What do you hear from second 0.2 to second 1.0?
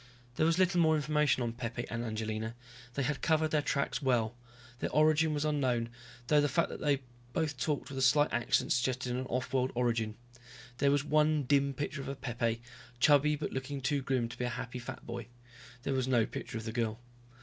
There was little more